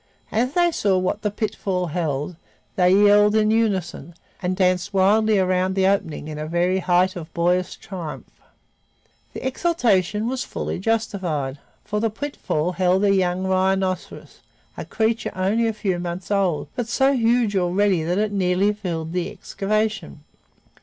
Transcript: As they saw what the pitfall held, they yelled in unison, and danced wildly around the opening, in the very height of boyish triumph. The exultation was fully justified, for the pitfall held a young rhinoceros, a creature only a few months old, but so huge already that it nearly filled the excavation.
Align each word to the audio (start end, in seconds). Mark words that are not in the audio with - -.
As 0.31 0.53
they 0.53 0.71
saw 0.71 0.97
what 0.97 1.21
the 1.21 1.29
pitfall 1.29 1.85
held, 1.93 2.35
they 2.75 2.89
yelled 2.89 3.35
in 3.35 3.51
unison, 3.51 4.15
and 4.41 4.55
danced 4.55 4.95
wildly 4.95 5.37
around 5.37 5.75
the 5.75 5.85
opening, 5.85 6.27
in 6.27 6.39
the 6.39 6.47
very 6.47 6.79
height 6.79 7.15
of 7.15 7.31
boyish 7.35 7.75
triumph. 7.75 8.41
The 9.33 9.45
exultation 9.45 10.27
was 10.27 10.43
fully 10.43 10.79
justified, 10.79 11.59
for 11.85 11.99
the 11.99 12.09
pitfall 12.09 12.71
held 12.71 13.03
a 13.03 13.13
young 13.13 13.43
rhinoceros, 13.45 14.39
a 14.75 14.85
creature 14.85 15.31
only 15.35 15.67
a 15.67 15.71
few 15.73 15.99
months 15.99 16.31
old, 16.31 16.69
but 16.75 16.87
so 16.87 17.13
huge 17.13 17.55
already 17.55 18.01
that 18.01 18.17
it 18.17 18.31
nearly 18.31 18.73
filled 18.73 19.13
the 19.13 19.29
excavation. 19.29 20.23